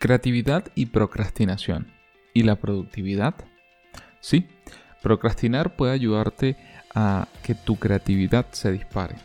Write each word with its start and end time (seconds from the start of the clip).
Creatividad 0.00 0.64
y 0.76 0.86
procrastinación. 0.86 1.88
¿Y 2.32 2.44
la 2.44 2.54
productividad? 2.54 3.34
Sí, 4.20 4.46
procrastinar 5.02 5.74
puede 5.74 5.92
ayudarte 5.92 6.56
a 6.94 7.26
que 7.42 7.56
tu 7.56 7.74
creatividad 7.80 8.46
se 8.52 8.70
dispare. 8.70 9.16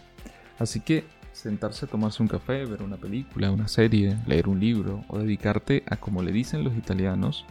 Así 0.58 0.80
que 0.80 1.04
sentarse 1.32 1.86
a 1.86 1.90
tomarse 1.90 2.24
un 2.24 2.28
café, 2.28 2.66
ver 2.66 2.82
una 2.82 2.98
película, 2.98 3.52
una 3.52 3.68
serie, 3.68 4.18
leer 4.26 4.50
un 4.50 4.60
libro 4.60 5.04
o 5.10 5.20
dedicarte 5.20 5.84
a, 5.88 5.98
como 5.98 6.24
le 6.24 6.32
dicen 6.32 6.64
los 6.64 6.76
italianos, 6.76 7.46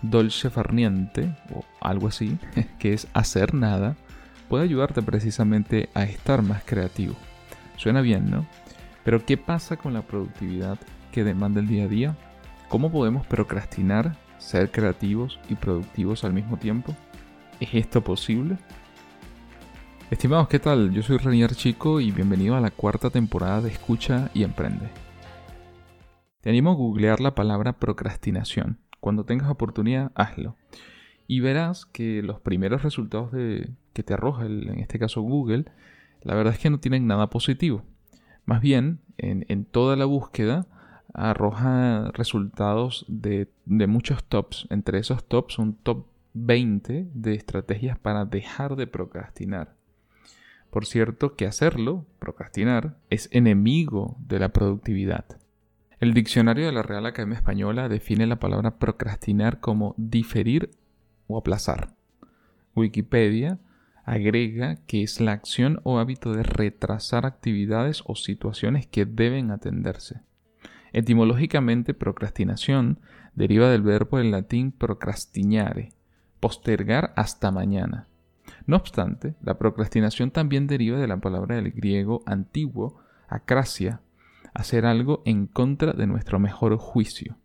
dolce 0.00 0.48
farniente 0.48 1.36
o 1.52 1.66
algo 1.82 2.08
así, 2.08 2.38
que 2.78 2.94
es 2.94 3.08
hacer 3.12 3.52
nada, 3.52 3.94
puede 4.48 4.64
ayudarte 4.64 5.02
precisamente 5.02 5.90
a 5.92 6.04
estar 6.04 6.40
más 6.40 6.64
creativo. 6.64 7.14
Suena 7.76 8.00
bien, 8.00 8.30
¿no? 8.30 8.46
Pero 9.04 9.26
¿qué 9.26 9.36
pasa 9.36 9.76
con 9.76 9.92
la 9.92 10.00
productividad 10.00 10.78
que 11.12 11.24
demanda 11.24 11.60
el 11.60 11.68
día 11.68 11.84
a 11.84 11.88
día? 11.88 12.16
¿Cómo 12.68 12.90
podemos 12.90 13.26
procrastinar, 13.26 14.16
ser 14.38 14.70
creativos 14.70 15.38
y 15.48 15.54
productivos 15.54 16.24
al 16.24 16.32
mismo 16.32 16.56
tiempo? 16.56 16.94
¿Es 17.60 17.74
esto 17.74 18.02
posible? 18.02 18.58
Estimados, 20.10 20.48
¿qué 20.48 20.58
tal? 20.58 20.90
Yo 20.90 21.02
soy 21.02 21.18
Renier 21.18 21.54
Chico 21.54 22.00
y 22.00 22.10
bienvenido 22.10 22.56
a 22.56 22.60
la 22.60 22.70
cuarta 22.70 23.10
temporada 23.10 23.60
de 23.60 23.70
Escucha 23.70 24.30
y 24.34 24.42
Emprende. 24.42 24.88
Te 26.40 26.50
animo 26.50 26.70
a 26.70 26.74
googlear 26.74 27.20
la 27.20 27.34
palabra 27.34 27.74
procrastinación. 27.74 28.78
Cuando 28.98 29.24
tengas 29.24 29.50
oportunidad, 29.50 30.10
hazlo. 30.14 30.56
Y 31.26 31.40
verás 31.40 31.84
que 31.86 32.22
los 32.22 32.40
primeros 32.40 32.82
resultados 32.82 33.30
que 33.30 34.02
te 34.02 34.14
arroja, 34.14 34.46
en 34.46 34.80
este 34.80 34.98
caso 34.98 35.20
Google, 35.20 35.66
la 36.22 36.34
verdad 36.34 36.54
es 36.54 36.58
que 36.58 36.70
no 36.70 36.80
tienen 36.80 37.06
nada 37.06 37.30
positivo. 37.30 37.84
Más 38.46 38.60
bien, 38.60 39.00
en, 39.16 39.44
en 39.48 39.64
toda 39.64 39.96
la 39.96 40.06
búsqueda 40.06 40.66
arroja 41.14 42.10
resultados 42.12 43.06
de, 43.08 43.48
de, 43.64 43.86
muchos 43.86 44.24
tops. 44.24 44.66
Entre 44.70 44.98
esos 44.98 45.24
tops, 45.24 45.58
un 45.58 45.74
top 45.74 46.06
20 46.34 47.08
de 47.14 47.34
estrategias 47.34 47.98
para 47.98 48.24
dejar 48.24 48.76
de 48.76 48.86
procrastinar. 48.86 49.74
Por 50.70 50.86
cierto, 50.86 51.36
que 51.36 51.46
hacerlo, 51.46 52.04
procrastinar, 52.18 52.96
es 53.08 53.28
enemigo 53.32 54.16
de 54.18 54.40
la 54.40 54.48
productividad. 54.50 55.24
El 56.00 56.12
diccionario 56.12 56.66
de 56.66 56.72
la 56.72 56.82
Real 56.82 57.06
Academia 57.06 57.36
Española 57.36 57.88
define 57.88 58.26
la 58.26 58.40
palabra 58.40 58.78
procrastinar 58.78 59.60
como 59.60 59.94
diferir 59.96 60.70
o 61.28 61.38
aplazar. 61.38 61.94
Wikipedia 62.74 63.58
agrega 64.04 64.76
que 64.86 65.04
es 65.04 65.20
la 65.20 65.32
acción 65.32 65.80
o 65.84 65.98
hábito 65.98 66.32
de 66.32 66.42
retrasar 66.42 67.24
actividades 67.24 68.02
o 68.04 68.16
situaciones 68.16 68.86
que 68.88 69.06
deben 69.06 69.52
atenderse. 69.52 70.20
Etimológicamente, 70.94 71.92
procrastinación 71.92 73.00
deriva 73.34 73.68
del 73.68 73.82
verbo 73.82 74.20
en 74.20 74.30
latín 74.30 74.70
procrastinare, 74.70 75.92
postergar 76.38 77.12
hasta 77.16 77.50
mañana. 77.50 78.06
No 78.66 78.76
obstante, 78.76 79.34
la 79.42 79.58
procrastinación 79.58 80.30
también 80.30 80.68
deriva 80.68 80.96
de 80.96 81.08
la 81.08 81.16
palabra 81.16 81.56
del 81.56 81.72
griego 81.72 82.22
antiguo 82.26 83.00
acracia, 83.26 84.02
hacer 84.54 84.86
algo 84.86 85.22
en 85.26 85.48
contra 85.48 85.94
de 85.94 86.06
nuestro 86.06 86.38
mejor 86.38 86.76
juicio. 86.76 87.38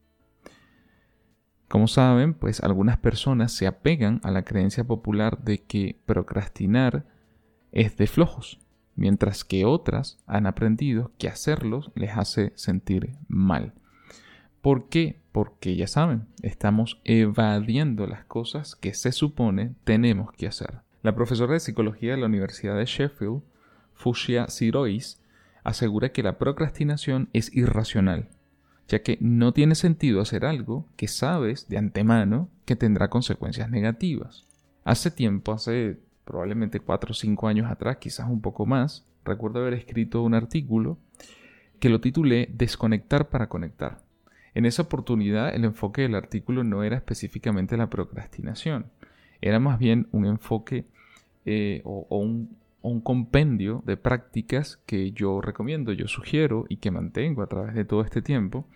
Como 1.68 1.88
saben, 1.88 2.36
pues 2.36 2.62
algunas 2.62 3.00
personas 3.00 3.52
se 3.52 3.66
apegan 3.66 4.22
a 4.24 4.30
la 4.30 4.44
creencia 4.44 4.84
popular 4.84 5.40
de 5.40 5.64
que 5.64 6.00
procrastinar 6.06 7.08
es 7.72 7.98
de 7.98 8.06
flojos, 8.06 8.60
mientras 9.00 9.44
que 9.44 9.66
otras 9.66 10.20
han 10.28 10.46
aprendido 10.46 11.12
que 11.18 11.28
hacerlos 11.28 11.92
les 11.96 12.12
hace 12.18 12.52
sentir 12.56 13.16
mal. 13.28 13.74
¿Por 14.62 14.90
qué? 14.90 15.22
Porque 15.32 15.76
ya 15.76 15.88
saben, 15.88 16.28
estamos 16.44 17.00
evadiendo 17.06 18.06
las 18.06 18.26
cosas 18.26 18.76
que 18.76 18.94
se 18.94 19.12
supone 19.12 19.74
tenemos 19.86 20.32
que 20.34 20.48
hacer. 20.48 20.82
La 21.02 21.16
profesora 21.16 21.54
de 21.54 21.62
psicología 21.62 22.12
de 22.12 22.18
la 22.18 22.26
Universidad 22.26 22.78
de 22.78 22.86
Sheffield, 22.86 23.42
Fushia 23.94 24.48
Sirois, 24.50 25.22
asegura 25.64 26.12
que 26.12 26.24
la 26.24 26.38
procrastinación 26.38 27.30
es 27.32 27.56
irracional 27.56 28.30
ya 28.90 29.04
que 29.04 29.18
no 29.22 29.54
tiene 29.54 29.76
sentido 29.76 30.20
hacer 30.20 30.44
algo 30.46 30.88
que 30.98 31.08
sabes 31.08 31.70
de 31.70 31.78
antemano 31.78 32.50
que 32.66 32.76
tendrá 32.76 33.10
consecuencias 33.10 33.70
negativas. 33.70 34.48
Hace 34.84 35.12
tiempo, 35.12 35.54
hace 35.54 36.00
probablemente 36.30 36.80
4 36.80 37.10
o 37.10 37.14
5 37.16 37.48
años 37.48 37.72
atrás, 37.72 37.98
quizás 37.98 38.30
un 38.30 38.40
poco 38.40 38.68
más, 38.68 39.04
recuerdo 39.26 39.62
haber 39.62 39.74
escrito 39.74 40.22
un 40.22 40.36
artículo 40.36 41.00
que 41.80 41.90
lo 41.90 42.00
titulé 42.02 42.50
Desconectar 42.54 43.30
para 43.30 43.50
conectar. 43.50 44.04
En 44.54 44.68
esa 44.68 44.84
oportunidad 44.84 45.56
el 45.56 45.66
enfoque 45.66 46.04
del 46.04 46.14
artículo 46.14 46.64
no 46.64 46.84
era 46.84 46.98
específicamente 46.98 47.78
la 47.78 47.90
procrastinación, 47.90 48.86
era 49.42 49.60
más 49.60 49.80
bien 49.80 50.08
un 50.12 50.28
enfoque 50.28 50.86
eh, 51.46 51.82
o, 51.84 52.06
un, 52.20 53.02
compendio 53.02 53.82
de 53.88 53.98
prácticas 53.98 54.78
que 54.86 55.12
yo 55.12 55.42
recomiendo, 55.42 55.94
yo 55.94 56.08
sugiero 56.08 56.66
y 56.70 56.78
que 56.78 56.92
mantengo 56.92 57.42
a 57.42 57.48
través 57.48 57.74
de 57.74 57.86
todo 57.86 58.02
este 58.02 58.22
tiempo, 58.22 58.68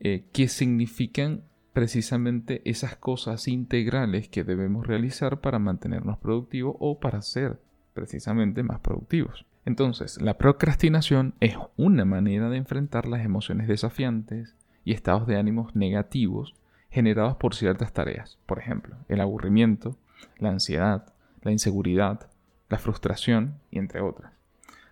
eh, 0.00 0.24
que 0.32 0.48
significan 0.48 1.42
precisamente 1.72 2.62
esas 2.64 2.96
cosas 2.96 3.48
integrales 3.48 4.28
que 4.28 4.44
debemos 4.44 4.86
realizar 4.86 5.40
para 5.40 5.58
mantenernos 5.58 6.18
productivos 6.18 6.76
o 6.78 6.98
para 7.00 7.22
ser 7.22 7.58
precisamente 7.94 8.62
más 8.62 8.80
productivos. 8.80 9.46
Entonces, 9.64 10.20
la 10.20 10.38
procrastinación 10.38 11.34
es 11.40 11.56
una 11.76 12.04
manera 12.04 12.50
de 12.50 12.56
enfrentar 12.56 13.06
las 13.06 13.24
emociones 13.24 13.68
desafiantes 13.68 14.54
y 14.84 14.92
estados 14.92 15.26
de 15.26 15.36
ánimos 15.36 15.76
negativos 15.76 16.54
generados 16.90 17.36
por 17.36 17.54
ciertas 17.54 17.92
tareas, 17.92 18.38
por 18.44 18.58
ejemplo, 18.58 18.96
el 19.08 19.20
aburrimiento, 19.20 19.96
la 20.38 20.50
ansiedad, 20.50 21.14
la 21.42 21.52
inseguridad, 21.52 22.28
la 22.68 22.78
frustración 22.78 23.54
y 23.70 23.78
entre 23.78 24.00
otras. 24.00 24.32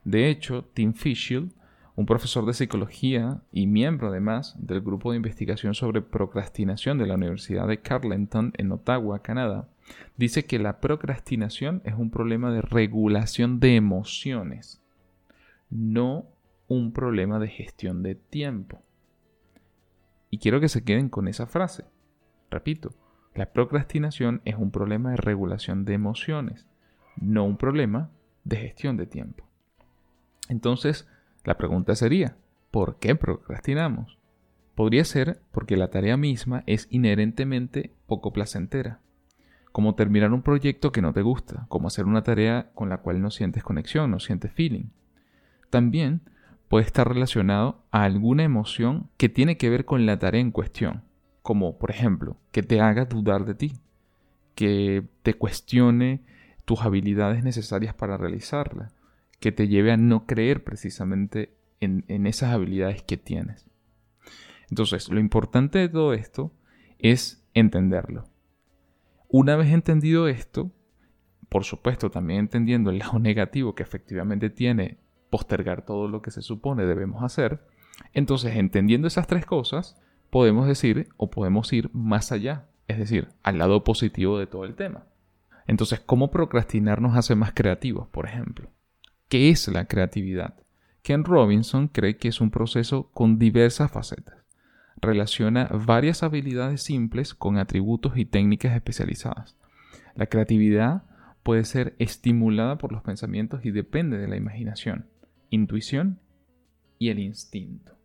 De 0.05 0.31
hecho, 0.31 0.65
Tim 0.73 0.95
Fischel, 0.95 1.53
un 2.01 2.07
profesor 2.07 2.47
de 2.47 2.55
psicología 2.55 3.43
y 3.53 3.67
miembro 3.67 4.09
además 4.09 4.57
del 4.59 4.81
grupo 4.81 5.11
de 5.11 5.19
investigación 5.19 5.75
sobre 5.75 6.01
procrastinación 6.01 6.97
de 6.97 7.05
la 7.05 7.17
Universidad 7.17 7.69
de 7.69 7.83
Carleton 7.83 8.55
en 8.57 8.73
Ottawa, 8.73 9.21
Canadá, 9.21 9.69
dice 10.17 10.47
que 10.47 10.59
la 10.59 10.81
procrastinación 10.81 11.83
es 11.85 11.93
un 11.93 12.11
problema 12.11 12.51
de 12.53 12.63
regulación 12.63 13.61
de 13.61 13.77
emociones, 13.77 14.81
no 15.69 16.25
un 16.69 16.95
problema 16.95 17.39
de 17.39 17.49
gestión 17.49 18.03
de 18.03 18.15
tiempo. 18.15 18.81
Y 20.31 20.39
quiero 20.39 20.59
que 20.59 20.71
se 20.71 20.83
queden 20.83 21.11
con 21.11 21.29
esa 21.29 21.47
frase. 21.47 21.85
Repito, 22.51 22.95
la 23.35 23.53
procrastinación 23.53 24.41
es 24.47 24.55
un 24.55 24.71
problema 24.71 25.11
de 25.11 25.19
regulación 25.19 25.85
de 25.85 25.93
emociones, 25.93 26.67
no 27.21 27.45
un 27.45 27.59
problema 27.59 28.09
de 28.45 28.57
gestión 28.57 28.97
de 28.97 29.05
tiempo. 29.05 29.45
Entonces, 30.49 31.07
la 31.45 31.57
pregunta 31.57 31.95
sería, 31.95 32.37
¿por 32.71 32.97
qué 32.99 33.15
procrastinamos? 33.15 34.19
Podría 34.75 35.05
ser 35.05 35.41
porque 35.53 35.77
la 35.77 35.89
tarea 35.89 36.17
misma 36.17 36.63
es 36.67 36.87
inherentemente 36.91 37.93
poco 38.07 38.33
placentera, 38.33 39.01
como 39.73 39.95
terminar 39.95 40.33
un 40.33 40.43
proyecto 40.43 40.93
que 40.93 41.03
no 41.03 41.13
te 41.13 41.23
gusta, 41.23 41.67
como 41.69 41.89
hacer 41.89 42.05
una 42.05 42.23
tarea 42.23 42.71
con 42.75 42.89
la 42.89 42.99
cual 42.99 43.21
no 43.21 43.31
sientes 43.31 43.63
conexión, 43.63 44.11
no 44.11 44.21
sientes 44.21 44.53
feeling. 44.53 44.91
También 45.71 46.23
puede 46.69 46.85
estar 46.85 47.09
relacionado 47.09 47.83
a 47.91 48.05
alguna 48.05 48.45
emoción 48.45 49.09
que 49.17 49.29
tiene 49.29 49.57
que 49.57 49.71
ver 49.71 49.85
con 49.85 50.07
la 50.07 50.19
tarea 50.19 50.41
en 50.41 50.51
cuestión, 50.51 51.03
como 51.43 51.79
por 51.79 51.91
ejemplo, 51.91 52.37
que 52.53 52.63
te 52.63 52.81
haga 52.81 53.07
dudar 53.07 53.45
de 53.45 53.55
ti, 53.55 53.73
que 54.55 55.05
te 55.23 55.35
cuestione 55.35 56.23
tus 56.65 56.83
habilidades 56.83 57.43
necesarias 57.43 57.95
para 57.95 58.17
realizarla, 58.17 58.93
que 59.41 59.53
te 59.53 59.69
lleve 59.69 59.93
a 59.93 59.97
no 59.97 60.27
creer 60.27 60.63
precisamente 60.63 61.57
en, 61.81 62.05
en 62.09 62.27
esas 62.27 62.53
habilidades 62.53 63.03
que 63.03 63.17
tienes. 63.17 63.67
Entonces, 64.69 65.09
lo 65.09 65.19
importante 65.19 65.79
de 65.79 65.89
todo 65.89 66.13
esto 66.13 66.53
es 66.99 67.45
entenderlo. 67.55 68.25
Una 69.29 69.57
vez 69.57 69.73
entendido 69.73 70.29
esto, 70.29 70.71
por 71.49 71.65
supuesto 71.65 72.11
también 72.11 72.41
entendiendo 72.41 72.91
el 72.91 72.99
lado 72.99 73.19
negativo 73.21 73.75
que 73.75 73.83
efectivamente 73.83 74.51
tiene 74.51 74.99
postergar 75.31 75.85
todo 75.85 76.09
lo 76.09 76.23
que 76.23 76.31
se 76.31 76.43
supone 76.43 76.85
debemos 76.85 77.23
hacer, 77.23 77.61
entonces 78.13 78.57
entendiendo 78.57 79.07
esas 79.07 79.27
tres 79.27 79.47
cosas, 79.47 80.01
podemos 80.31 80.67
decir 80.67 81.09
o 81.17 81.31
podemos 81.31 81.73
ir 81.73 81.91
más 81.93 82.33
allá, 82.33 82.67
es 82.89 82.99
decir, 82.99 83.29
al 83.43 83.59
lado 83.59 83.85
positivo 83.85 84.39
de 84.39 84.47
todo 84.47 84.65
el 84.65 84.75
tema. 84.75 85.05
Entonces, 85.67 86.01
¿cómo 86.01 86.31
procrastinar 86.31 87.01
nos 87.01 87.17
hace 87.17 87.37
más 87.37 87.53
creativos, 87.53 88.09
por 88.09 88.27
ejemplo? 88.27 88.71
¿Qué 89.31 89.49
es 89.49 89.69
la 89.69 89.85
creatividad? 89.85 90.57
Ken 91.03 91.23
Robinson 91.23 91.87
cree 91.87 92.17
que 92.17 92.27
es 92.27 92.41
un 92.41 92.51
proceso 92.51 93.13
con 93.13 93.39
diversas 93.39 93.89
facetas. 93.89 94.35
Relaciona 95.01 95.71
varias 95.87 96.25
habilidades 96.25 96.83
simples 96.83 97.33
con 97.33 97.57
atributos 97.57 98.19
y 98.19 98.25
técnicas 98.25 98.75
especializadas. 98.75 99.57
La 100.17 100.27
creatividad 100.27 101.05
puede 101.45 101.65
ser 101.65 101.95
estimulada 102.01 102.77
por 102.77 102.91
los 102.91 103.05
pensamientos 103.05 103.65
y 103.65 103.71
depende 103.71 104.19
de 104.19 104.27
la 104.27 104.37
imaginación, 104.37 105.07
intuición 105.49 106.19
y 106.99 107.11
el 107.11 107.21
instinto. 107.21 107.97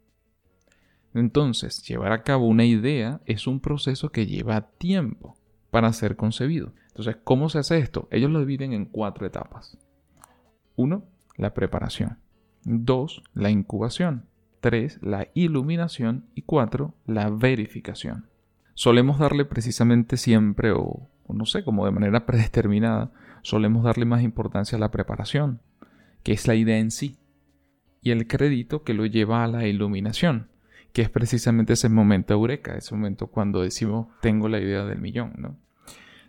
Entonces, 1.15 1.81
llevar 1.87 2.11
a 2.11 2.21
cabo 2.21 2.45
una 2.47 2.65
idea 2.65 3.19
es 3.25 3.47
un 3.47 3.61
proceso 3.61 4.09
que 4.09 4.27
lleva 4.27 4.69
tiempo 4.77 5.35
para 5.71 5.91
ser 5.91 6.17
concebido. 6.17 6.73
Entonces, 6.89 7.17
¿cómo 7.23 7.49
se 7.49 7.57
hace 7.57 7.79
esto? 7.79 8.07
Ellos 8.11 8.29
lo 8.29 8.41
dividen 8.41 8.73
en 8.73 8.85
cuatro 8.85 9.25
etapas. 9.25 9.75
Uno, 10.75 11.14
la 11.37 11.53
preparación. 11.53 12.17
Dos, 12.63 13.23
la 13.33 13.49
incubación. 13.49 14.25
Tres, 14.61 14.99
la 15.01 15.27
iluminación. 15.33 16.25
Y 16.33 16.43
cuatro, 16.43 16.93
la 17.05 17.29
verificación. 17.29 18.27
Solemos 18.73 19.19
darle 19.19 19.45
precisamente 19.45 20.17
siempre, 20.17 20.71
o, 20.71 21.09
no 21.29 21.45
sé, 21.45 21.63
como 21.63 21.85
de 21.85 21.91
manera 21.91 22.25
predeterminada, 22.25 23.11
solemos 23.41 23.83
darle 23.83 24.05
más 24.05 24.21
importancia 24.21 24.77
a 24.77 24.79
la 24.79 24.91
preparación, 24.91 25.61
que 26.23 26.33
es 26.33 26.47
la 26.47 26.55
idea 26.55 26.77
en 26.77 26.91
sí, 26.91 27.17
y 28.01 28.11
el 28.11 28.27
crédito 28.27 28.83
que 28.83 28.93
lo 28.93 29.05
lleva 29.05 29.43
a 29.43 29.47
la 29.47 29.65
iluminación, 29.65 30.49
que 30.93 31.01
es 31.01 31.09
precisamente 31.09 31.73
ese 31.73 31.89
momento 31.89 32.33
eureka, 32.33 32.75
ese 32.75 32.93
momento 32.93 33.27
cuando 33.27 33.61
decimos 33.61 34.07
tengo 34.21 34.47
la 34.49 34.59
idea 34.59 34.85
del 34.85 34.99
millón. 34.99 35.57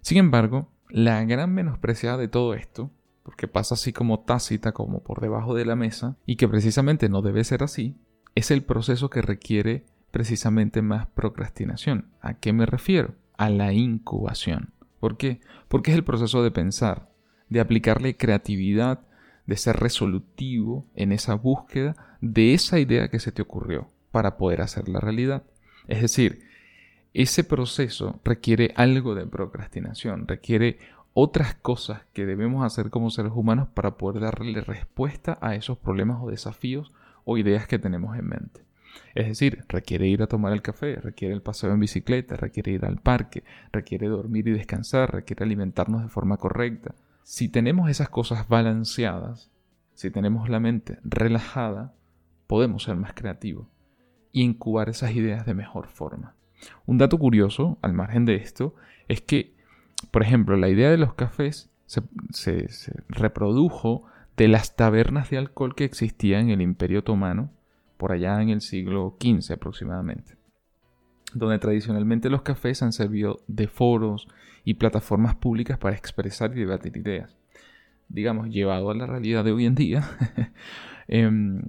Sin 0.01 0.19
embargo, 0.19 0.71
la 0.89 1.25
gran 1.25 1.53
menospreciada 1.53 2.17
de 2.17 2.29
todo 2.29 2.55
esto, 2.55 2.91
porque 3.27 3.49
pasa 3.49 3.75
así 3.75 3.93
como 3.93 4.21
tácita, 4.21 4.71
como 4.71 5.03
por 5.03 5.21
debajo 5.21 5.57
de 5.57 5.65
la 5.65 5.75
mesa, 5.75 6.17
y 6.27 6.37
que 6.37 6.47
precisamente 6.47 7.09
no 7.09 7.23
debe 7.23 7.43
ser 7.43 7.65
así, 7.65 7.97
es 8.37 8.53
el 8.53 8.63
proceso 8.63 9.11
que 9.11 9.21
requiere 9.21 9.85
precisamente 10.13 10.81
más 10.81 11.09
procrastinación. 11.09 12.07
¿A 12.21 12.35
qué 12.35 12.53
me 12.53 12.67
refiero? 12.67 13.17
A 13.37 13.51
la 13.51 13.73
incubación. 13.73 14.75
¿Por 15.01 15.17
qué? 15.17 15.41
Porque 15.67 15.91
es 15.91 15.97
el 15.97 16.05
proceso 16.05 16.45
de 16.45 16.53
pensar, 16.53 17.11
de 17.49 17.59
aplicarle 17.59 18.17
creatividad, 18.17 19.01
de 19.45 19.57
ser 19.57 19.75
resolutivo 19.75 20.87
en 20.95 21.11
esa 21.11 21.35
búsqueda 21.35 21.97
de 22.21 22.55
esa 22.55 22.79
idea 22.79 23.09
que 23.09 23.19
se 23.19 23.33
te 23.33 23.43
ocurrió 23.43 23.91
para 24.13 24.37
poder 24.37 24.61
hacerla 24.61 25.01
realidad. 25.01 25.43
Es 25.89 26.01
decir, 26.01 26.45
ese 27.13 27.43
proceso 27.43 28.21
requiere 28.23 28.73
algo 28.77 29.17
de 29.17 29.27
procrastinación, 29.27 30.29
requiere 30.29 30.79
otras 31.19 31.55
cosas 31.55 32.03
que 32.13 32.27
debemos 32.27 32.63
hacer 32.63 32.91
como 32.91 33.09
seres 33.09 33.33
humanos 33.35 33.69
para 33.73 33.97
poder 33.97 34.21
darle 34.21 34.61
respuesta 34.61 35.39
a 35.41 35.55
esos 35.55 35.79
problemas 35.79 36.19
o 36.21 36.29
desafíos 36.29 36.93
o 37.25 37.39
ideas 37.39 37.67
que 37.67 37.79
tenemos 37.79 38.19
en 38.19 38.29
mente. 38.29 38.67
Es 39.15 39.27
decir, 39.27 39.65
requiere 39.67 40.07
ir 40.09 40.23
a 40.23 40.27
tomar 40.27 40.53
el 40.53 40.61
café, 40.61 40.97
requiere 40.97 41.33
el 41.33 41.41
paseo 41.41 41.73
en 41.73 41.81
bicicleta, 41.81 42.37
requiere 42.37 42.73
ir 42.73 42.85
al 42.85 42.99
parque, 42.99 43.45
requiere 43.73 44.09
dormir 44.09 44.47
y 44.47 44.53
descansar, 44.53 45.11
requiere 45.11 45.43
alimentarnos 45.43 46.03
de 46.03 46.11
forma 46.11 46.37
correcta. 46.37 46.95
Si 47.23 47.49
tenemos 47.49 47.89
esas 47.89 48.11
cosas 48.11 48.47
balanceadas, 48.47 49.51
si 49.95 50.11
tenemos 50.11 50.51
la 50.51 50.61
mente 50.61 50.99
relajada, 51.03 51.95
podemos 52.47 52.83
ser 52.83 52.97
más 52.97 53.15
creativos 53.15 53.69
y 54.33 54.43
incubar 54.43 54.91
esas 54.91 55.13
ideas 55.13 55.47
de 55.47 55.55
mejor 55.55 55.87
forma. 55.87 56.37
Un 56.85 56.99
dato 56.99 57.17
curioso, 57.17 57.79
al 57.81 57.95
margen 57.95 58.27
de 58.27 58.35
esto, 58.35 58.75
es 59.09 59.23
que, 59.23 59.56
por 60.11 60.23
ejemplo, 60.23 60.57
la 60.57 60.69
idea 60.69 60.91
de 60.91 60.99
los 60.99 61.15
cafés 61.15 61.71
se, 61.87 62.03
reprodujo 63.09 64.05
de 64.37 64.49
las 64.49 64.77
tabernas 64.77 65.31
de 65.31 65.39
alcohol 65.39 65.75
que 65.75 65.85
existían 65.85 66.47
en 66.47 66.51
el 66.51 66.63
Imperio 66.63 67.01
Otomano, 67.01 67.51
por 67.97 68.13
allá 68.13 68.41
en 68.43 68.51
el 68.51 68.61
siglo 68.61 69.17
XV 69.21 69.55
aproximadamente, 69.55 70.37
donde 71.33 71.59
tradicionalmente 71.59 72.29
los 72.29 72.43
cafés 72.43 72.83
han 72.83 72.93
servido 72.93 73.41
de 73.47 73.69
foros 73.69 74.29
y 74.65 74.75
plataformas 74.75 75.35
públicas 75.37 75.79
para 75.79 75.97
expresar 75.97 76.53
y 76.53 76.61
debatir 76.61 76.97
ideas. 76.97 77.37
Digamos, 78.09 78.49
llevado 78.51 78.91
a 78.91 78.95
la 78.95 79.07
realidad 79.07 79.45
de 79.45 79.53
hoy 79.53 79.65
en 79.65 79.75
día, 79.75 80.05
em, 81.09 81.63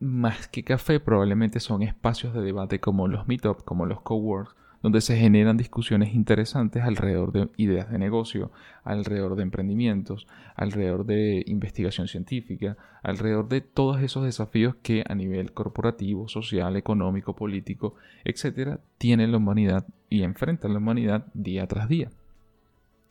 más 0.00 0.48
que 0.48 0.64
café, 0.64 1.00
probablemente 1.00 1.60
son 1.60 1.82
espacios 1.82 2.32
de 2.32 2.40
debate 2.40 2.80
como 2.80 3.08
los 3.08 3.28
meetups, 3.28 3.62
como 3.62 3.86
los 3.86 4.00
coworks, 4.00 4.56
donde 4.84 5.00
se 5.00 5.16
generan 5.16 5.56
discusiones 5.56 6.14
interesantes 6.14 6.82
alrededor 6.82 7.32
de 7.32 7.48
ideas 7.56 7.90
de 7.90 7.98
negocio, 7.98 8.52
alrededor 8.82 9.34
de 9.34 9.42
emprendimientos, 9.42 10.26
alrededor 10.56 11.06
de 11.06 11.42
investigación 11.46 12.06
científica, 12.06 12.76
alrededor 13.02 13.48
de 13.48 13.62
todos 13.62 14.02
esos 14.02 14.24
desafíos 14.26 14.74
que 14.82 15.02
a 15.08 15.14
nivel 15.14 15.52
corporativo, 15.52 16.28
social, 16.28 16.76
económico, 16.76 17.34
político, 17.34 17.94
etcétera, 18.26 18.78
tiene 18.98 19.26
la 19.26 19.38
humanidad 19.38 19.86
y 20.10 20.22
enfrenta 20.22 20.68
la 20.68 20.76
humanidad 20.76 21.28
día 21.32 21.66
tras 21.66 21.88
día. 21.88 22.10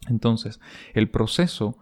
Entonces, 0.07 0.59
el 0.93 1.09
proceso 1.09 1.75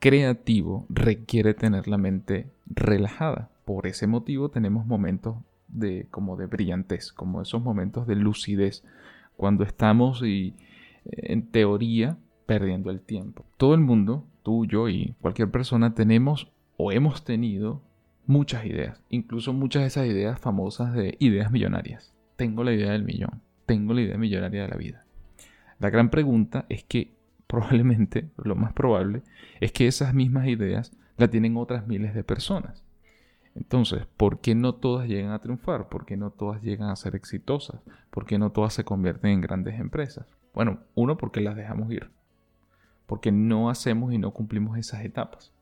creativo 0.00 0.84
requiere 0.90 1.54
tener 1.54 1.88
la 1.88 1.96
mente 1.96 2.50
relajada 2.66 3.48
por 3.64 3.86
ese 3.86 4.06
motivo 4.06 4.50
tenemos 4.50 4.84
momentos 4.84 5.36
de 5.68 6.08
como 6.10 6.36
de 6.36 6.44
brillantez, 6.44 7.10
como 7.10 7.40
esos 7.40 7.62
momentos 7.62 8.06
de 8.06 8.16
lucidez, 8.16 8.84
cuando 9.40 9.64
estamos 9.64 10.22
y 10.22 10.54
en 11.06 11.50
teoría 11.50 12.18
perdiendo 12.44 12.90
el 12.90 13.00
tiempo. 13.00 13.46
Todo 13.56 13.72
el 13.72 13.80
mundo, 13.80 14.26
tú, 14.42 14.66
yo 14.66 14.90
y 14.90 15.14
cualquier 15.22 15.50
persona 15.50 15.94
tenemos 15.94 16.52
o 16.76 16.92
hemos 16.92 17.24
tenido 17.24 17.80
muchas 18.26 18.66
ideas, 18.66 19.02
incluso 19.08 19.54
muchas 19.54 19.80
de 19.80 19.88
esas 19.88 20.06
ideas 20.08 20.38
famosas 20.38 20.92
de 20.92 21.16
ideas 21.20 21.50
millonarias. 21.50 22.14
Tengo 22.36 22.64
la 22.64 22.74
idea 22.74 22.92
del 22.92 23.02
millón, 23.02 23.40
tengo 23.64 23.94
la 23.94 24.02
idea 24.02 24.18
millonaria 24.18 24.60
de 24.60 24.68
la 24.68 24.76
vida. 24.76 25.06
La 25.78 25.88
gran 25.88 26.10
pregunta 26.10 26.66
es 26.68 26.84
que 26.84 27.14
probablemente, 27.46 28.28
lo 28.36 28.56
más 28.56 28.74
probable, 28.74 29.22
es 29.62 29.72
que 29.72 29.86
esas 29.86 30.12
mismas 30.12 30.48
ideas 30.48 30.94
la 31.16 31.28
tienen 31.28 31.56
otras 31.56 31.86
miles 31.86 32.12
de 32.12 32.24
personas. 32.24 32.84
Entonces, 33.54 34.06
¿por 34.16 34.40
qué 34.40 34.54
no 34.54 34.74
todas 34.74 35.08
llegan 35.08 35.32
a 35.32 35.40
triunfar? 35.40 35.88
¿Por 35.88 36.06
qué 36.06 36.16
no 36.16 36.30
todas 36.30 36.62
llegan 36.62 36.88
a 36.88 36.96
ser 36.96 37.16
exitosas? 37.16 37.80
¿Por 38.10 38.24
qué 38.24 38.38
no 38.38 38.52
todas 38.52 38.72
se 38.74 38.84
convierten 38.84 39.32
en 39.32 39.40
grandes 39.40 39.78
empresas? 39.80 40.26
Bueno, 40.54 40.80
uno, 40.94 41.16
porque 41.16 41.40
las 41.40 41.56
dejamos 41.56 41.90
ir. 41.90 42.10
Porque 43.06 43.32
no 43.32 43.70
hacemos 43.70 44.12
y 44.12 44.18
no 44.18 44.32
cumplimos 44.32 44.78
esas 44.78 45.04
etapas. 45.04 45.52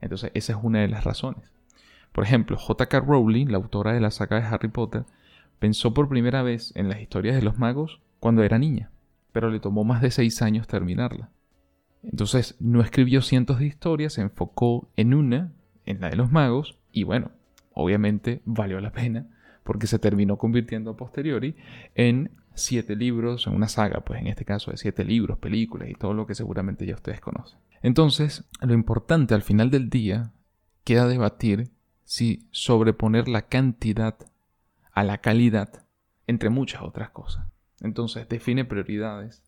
Entonces, 0.00 0.30
esa 0.34 0.52
es 0.54 0.58
una 0.62 0.80
de 0.80 0.88
las 0.88 1.04
razones. 1.04 1.52
Por 2.12 2.24
ejemplo, 2.24 2.56
J.K. 2.56 3.00
Rowling, 3.00 3.48
la 3.48 3.58
autora 3.58 3.92
de 3.92 4.00
la 4.00 4.10
saga 4.10 4.40
de 4.40 4.46
Harry 4.46 4.68
Potter, 4.68 5.04
pensó 5.58 5.92
por 5.92 6.08
primera 6.08 6.42
vez 6.42 6.72
en 6.74 6.88
las 6.88 7.00
historias 7.00 7.36
de 7.36 7.42
los 7.42 7.58
magos 7.58 8.00
cuando 8.20 8.42
era 8.42 8.58
niña, 8.58 8.90
pero 9.32 9.50
le 9.50 9.60
tomó 9.60 9.84
más 9.84 10.00
de 10.00 10.10
seis 10.10 10.40
años 10.42 10.66
terminarla. 10.66 11.30
Entonces, 12.02 12.56
no 12.60 12.80
escribió 12.80 13.20
cientos 13.20 13.58
de 13.58 13.66
historias, 13.66 14.14
se 14.14 14.22
enfocó 14.22 14.88
en 14.96 15.12
una, 15.12 15.52
en 15.86 16.00
la 16.00 16.10
de 16.10 16.16
los 16.16 16.30
magos, 16.30 16.78
y 16.92 17.04
bueno, 17.04 17.30
obviamente 17.72 18.42
valió 18.44 18.80
la 18.80 18.92
pena 18.92 19.26
porque 19.64 19.86
se 19.86 19.98
terminó 19.98 20.38
convirtiendo 20.38 20.92
a 20.92 20.96
posteriori 20.96 21.56
en 21.94 22.30
siete 22.54 22.96
libros, 22.96 23.46
en 23.46 23.54
una 23.54 23.68
saga, 23.68 24.00
pues 24.00 24.20
en 24.20 24.28
este 24.28 24.44
caso 24.44 24.70
de 24.70 24.76
siete 24.76 25.04
libros, 25.04 25.38
películas 25.38 25.90
y 25.90 25.94
todo 25.94 26.14
lo 26.14 26.26
que 26.26 26.34
seguramente 26.34 26.86
ya 26.86 26.94
ustedes 26.94 27.20
conocen. 27.20 27.58
Entonces, 27.82 28.48
lo 28.60 28.72
importante 28.72 29.34
al 29.34 29.42
final 29.42 29.70
del 29.70 29.90
día 29.90 30.32
queda 30.84 31.06
debatir 31.06 31.70
si 32.04 32.48
sobreponer 32.50 33.28
la 33.28 33.42
cantidad 33.42 34.16
a 34.92 35.04
la 35.04 35.18
calidad, 35.18 35.84
entre 36.26 36.48
muchas 36.48 36.82
otras 36.82 37.10
cosas. 37.10 37.46
Entonces, 37.80 38.28
define 38.28 38.64
prioridades, 38.64 39.42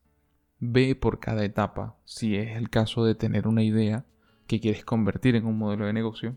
ve 0.59 0.95
por 0.95 1.21
cada 1.21 1.45
etapa 1.45 1.97
si 2.05 2.37
es 2.37 2.57
el 2.57 2.69
caso 2.69 3.05
de 3.05 3.15
tener 3.15 3.49
una 3.49 3.63
idea 3.63 4.05
que 4.49 4.59
quieres 4.59 4.85
convertir 4.85 5.37
en 5.37 5.47
un 5.47 5.57
modelo 5.57 5.87
de 5.87 5.93
negocio 5.93 6.35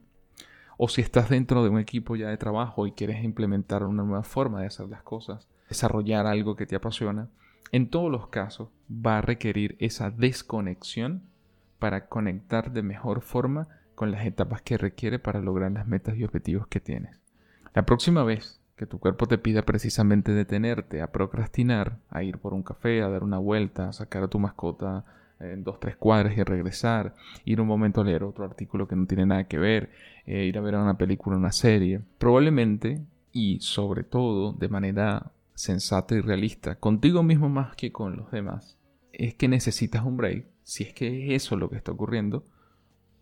o 0.77 0.88
si 0.88 1.01
estás 1.01 1.30
dentro 1.30 1.63
de 1.63 1.70
un 1.70 1.80
equipo 1.80 2.15
ya 2.15 2.27
de 2.30 2.38
trabajo 2.38 2.86
y 2.86 2.91
quieres 2.91 3.24
implementar 3.24 3.84
una 3.84 4.03
nueva 4.03 4.24
forma 4.24 4.62
de 4.62 4.68
hacer 4.68 4.88
las 4.89 5.01
cosas, 5.01 5.48
desarrollar 5.70 6.27
algo 6.27 6.56
que 6.56 6.65
te 6.65 6.75
apasiona, 6.75 7.30
en 7.72 7.89
todos 7.89 8.12
los 8.12 8.27
casos 8.27 8.70
va 8.89 9.20
a 9.20 9.22
requerir 9.22 9.77
esa 9.80 10.12
desconexión 10.12 11.24
para 11.80 12.08
conectar 12.08 12.72
de 12.72 12.84
mejor 12.84 13.22
forma 13.22 13.68
con 13.96 14.12
las 14.12 14.25
etapas 14.25 14.62
que 14.62 14.77
requiere 14.77 15.20
para 15.20 15.39
lograr 15.39 15.72
las 15.72 15.88
metas 15.88 16.18
y 16.18 16.24
objetivos 16.24 16.68
que 16.68 16.80
tienes. 16.80 17.20
La 17.74 17.86
próxima 17.86 18.24
vez 18.24 18.60
que 18.75 18.88
tu 18.88 19.00
cuerpo 19.00 19.27
te 19.27 19.38
pida 19.38 19.62
precisamente 19.62 20.32
detenerte, 20.34 21.01
a 21.01 21.12
procrastinar, 21.12 22.00
a 22.10 22.24
ir 22.24 22.39
por 22.39 22.53
un 22.53 22.63
café, 22.63 23.03
a 23.03 23.10
dar 23.10 23.24
una 23.24 23.38
vuelta, 23.38 23.89
a 23.89 23.94
sacar 23.94 24.24
a 24.24 24.27
tu 24.27 24.39
mascota 24.39 25.06
en 25.41 25.63
dos, 25.63 25.79
tres 25.79 25.95
cuadras 25.95 26.38
y 26.38 26.43
regresar, 26.43 27.15
ir 27.45 27.62
un 27.62 27.67
momento 27.67 28.01
a 28.01 28.03
leer 28.03 28.24
otro 28.24 28.45
artículo 28.45 28.88
que 28.88 28.95
no 28.95 29.05
tiene 29.05 29.25
nada 29.25 29.45
que 29.45 29.57
ver, 29.57 29.89
eh, 30.25 30.45
ir 30.45 30.57
a 30.57 30.62
ver 30.62 30.75
una 30.75 30.98
película, 30.98 31.38
una 31.38 31.51
serie. 31.51 32.01
Probablemente, 32.17 33.01
y 33.31 33.60
sobre 33.62 34.03
todo 34.03 34.53
de 34.53 34.69
manera 34.69 35.31
sensata 35.53 36.15
y 36.15 36.21
realista, 36.21 36.75
contigo 36.75 37.24
mismo 37.24 37.50
más 37.50 37.75
que 37.75 37.91
con 37.91 38.17
los 38.17 38.31
demás, 38.31 38.77
es 39.13 39.36
que 39.36 39.48
necesitas 39.48 40.03
un 40.05 40.17
break. 40.17 40.45
Si 40.63 40.83
es 40.83 40.93
que 40.93 41.36
es 41.36 41.43
eso 41.43 41.55
lo 41.55 41.69
que 41.69 41.75
está 41.75 41.91
ocurriendo, 41.91 42.45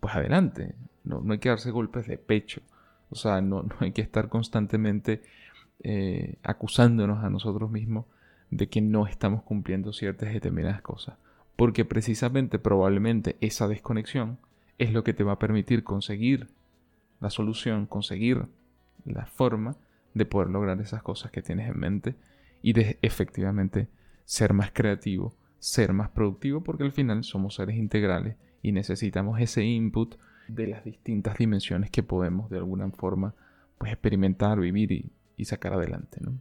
pues 0.00 0.14
adelante. 0.14 0.74
No, 1.04 1.22
hay 1.30 1.38
que 1.38 1.48
darse 1.48 1.70
golpes 1.70 2.06
de 2.06 2.18
pecho. 2.18 2.60
O 3.10 3.16
sea, 3.16 3.40
no, 3.40 3.62
no 3.62 3.74
hay 3.80 3.92
que 3.92 4.02
estar 4.02 4.28
constantemente 4.28 5.22
eh, 5.82 6.36
acusándonos 6.42 7.24
a 7.24 7.30
nosotros 7.30 7.70
mismos 7.70 8.04
de 8.50 8.68
que 8.68 8.80
no 8.80 9.06
estamos 9.06 9.42
cumpliendo 9.42 9.92
ciertas 9.92 10.32
determinadas 10.32 10.82
cosas 10.82 11.16
porque 11.60 11.84
precisamente 11.84 12.58
probablemente 12.58 13.36
esa 13.42 13.68
desconexión 13.68 14.38
es 14.78 14.94
lo 14.94 15.04
que 15.04 15.12
te 15.12 15.24
va 15.24 15.32
a 15.32 15.38
permitir 15.38 15.84
conseguir 15.84 16.48
la 17.20 17.28
solución, 17.28 17.84
conseguir 17.84 18.46
la 19.04 19.26
forma 19.26 19.76
de 20.14 20.24
poder 20.24 20.48
lograr 20.48 20.80
esas 20.80 21.02
cosas 21.02 21.30
que 21.30 21.42
tienes 21.42 21.68
en 21.68 21.78
mente 21.78 22.14
y 22.62 22.72
de 22.72 22.98
efectivamente 23.02 23.88
ser 24.24 24.54
más 24.54 24.70
creativo, 24.72 25.34
ser 25.58 25.92
más 25.92 26.08
productivo, 26.08 26.62
porque 26.62 26.84
al 26.84 26.92
final 26.92 27.24
somos 27.24 27.56
seres 27.56 27.76
integrales 27.76 28.36
y 28.62 28.72
necesitamos 28.72 29.38
ese 29.38 29.62
input 29.62 30.14
de 30.48 30.66
las 30.66 30.82
distintas 30.82 31.36
dimensiones 31.36 31.90
que 31.90 32.02
podemos 32.02 32.48
de 32.48 32.56
alguna 32.56 32.90
forma 32.92 33.34
pues, 33.76 33.92
experimentar, 33.92 34.58
vivir 34.58 34.92
y, 34.92 35.12
y 35.36 35.44
sacar 35.44 35.74
adelante. 35.74 36.20
¿no? 36.22 36.38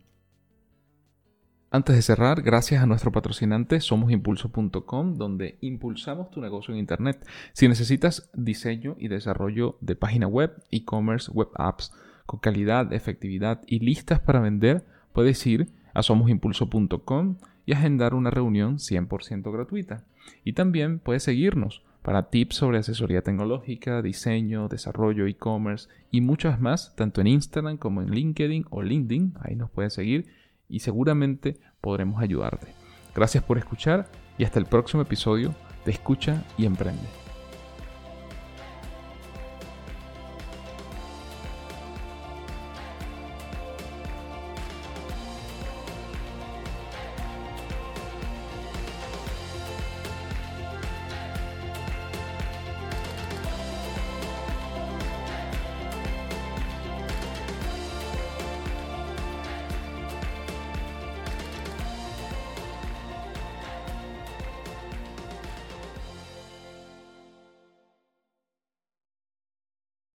Antes 1.72 1.96
de 1.96 2.02
cerrar, 2.02 2.42
gracias 2.42 2.82
a 2.82 2.88
nuestro 2.88 3.12
patrocinante 3.12 3.80
somosimpulso.com, 3.80 5.18
donde 5.18 5.60
impulsamos 5.62 6.32
tu 6.32 6.42
negocio 6.42 6.74
en 6.74 6.80
Internet. 6.80 7.24
Si 7.54 7.68
necesitas 7.68 8.28
diseño 8.34 8.96
y 8.98 9.08
desarrollo 9.08 9.78
de 9.80 9.96
página 9.96 10.26
web, 10.26 10.52
e-commerce, 10.72 11.32
web 11.32 11.50
apps 11.54 11.94
con 12.26 12.40
calidad, 12.40 12.92
efectividad 12.92 13.62
y 13.68 13.82
listas 13.82 14.20
para 14.20 14.40
vender, 14.40 14.84
puedes 15.14 15.46
ir 15.46 15.70
a 15.94 16.02
somosimpulso.com 16.02 17.38
y 17.68 17.74
agendar 17.74 18.16
una 18.16 18.32
reunión 18.32 18.78
100% 18.78 19.52
gratuita. 19.52 20.04
Y 20.44 20.54
también 20.54 20.98
puedes 20.98 21.22
seguirnos 21.22 21.84
para 22.02 22.30
tips 22.32 22.56
sobre 22.56 22.80
asesoría 22.80 23.22
tecnológica, 23.22 24.02
diseño, 24.02 24.70
desarrollo, 24.70 25.28
e-commerce 25.28 25.88
y 26.10 26.22
muchas 26.22 26.60
más, 26.60 26.96
tanto 26.96 27.22
en 27.22 27.28
Instagram 27.28 27.78
como 27.78 28.02
en 28.02 28.10
LinkedIn 28.10 28.66
o 28.72 28.82
LinkedIn. 28.82 29.36
Ahí 29.42 29.56
nos 29.56 29.70
puedes 29.70 29.94
seguir 29.94 30.26
y 30.70 30.80
seguramente 30.80 31.60
podremos 31.82 32.22
ayudarte. 32.22 32.68
Gracias 33.14 33.44
por 33.44 33.58
escuchar 33.58 34.10
y 34.38 34.46
hasta 34.46 34.60
el 34.60 34.66
próximo 34.66 35.02
episodio 35.02 35.54
de 35.86 35.92
Escucha 35.92 36.44
y 36.58 36.66
Emprende. 36.66 37.29